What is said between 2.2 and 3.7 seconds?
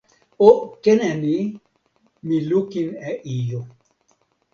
mi lukin e ijo.